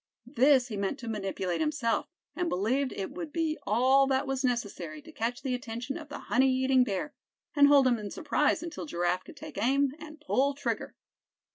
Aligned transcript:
This 0.25 0.69
he 0.69 0.77
meant 0.77 0.97
to 0.97 1.07
manipulate 1.07 1.61
himself, 1.61 2.07
and 2.35 2.49
believed 2.49 2.91
it 2.91 3.11
would 3.11 3.31
be 3.31 3.59
all 3.67 4.07
that 4.07 4.25
was 4.25 4.43
necessary 4.43 4.99
to 4.99 5.11
catch 5.11 5.43
the 5.43 5.53
attention 5.53 5.95
of 5.95 6.09
the 6.09 6.17
honey 6.21 6.51
eating 6.51 6.83
bear, 6.83 7.13
and 7.55 7.67
hold 7.67 7.85
him 7.85 7.99
in 7.99 8.09
surprise 8.09 8.63
until 8.63 8.87
Giraffe 8.87 9.25
could 9.25 9.37
take 9.37 9.59
aim, 9.61 9.91
and 9.99 10.19
pull 10.19 10.55
trigger. 10.55 10.95